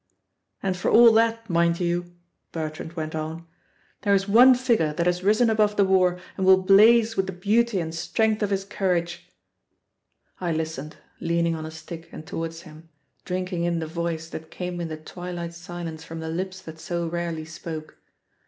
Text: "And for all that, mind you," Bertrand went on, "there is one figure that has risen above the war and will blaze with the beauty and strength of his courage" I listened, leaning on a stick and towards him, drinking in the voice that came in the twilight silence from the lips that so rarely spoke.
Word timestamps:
"And 0.63 0.75
for 0.75 0.89
all 0.89 1.11
that, 1.11 1.47
mind 1.47 1.79
you," 1.79 2.15
Bertrand 2.51 2.93
went 2.93 3.13
on, 3.13 3.45
"there 4.01 4.15
is 4.15 4.27
one 4.27 4.55
figure 4.55 4.93
that 4.93 5.05
has 5.05 5.21
risen 5.23 5.47
above 5.47 5.75
the 5.75 5.85
war 5.85 6.19
and 6.35 6.43
will 6.43 6.57
blaze 6.63 7.15
with 7.15 7.27
the 7.27 7.31
beauty 7.31 7.79
and 7.79 7.93
strength 7.93 8.41
of 8.41 8.49
his 8.49 8.65
courage" 8.65 9.29
I 10.41 10.53
listened, 10.53 10.95
leaning 11.19 11.53
on 11.53 11.67
a 11.67 11.69
stick 11.69 12.09
and 12.11 12.25
towards 12.25 12.61
him, 12.61 12.89
drinking 13.25 13.63
in 13.65 13.77
the 13.77 13.85
voice 13.85 14.27
that 14.29 14.49
came 14.49 14.81
in 14.81 14.87
the 14.87 14.97
twilight 14.97 15.53
silence 15.53 16.03
from 16.03 16.19
the 16.19 16.29
lips 16.29 16.63
that 16.63 16.79
so 16.79 17.05
rarely 17.05 17.45
spoke. 17.45 17.99